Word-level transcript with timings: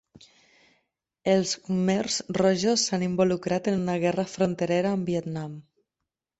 Els 1.33 1.51
khmers 1.67 2.17
rojos 2.39 2.87
s'han 2.87 3.07
involucrat 3.09 3.71
en 3.75 3.79
una 3.85 4.01
guerra 4.07 4.29
fronterera 4.35 4.99
amb 4.99 5.15
Vietnam. 5.15 5.57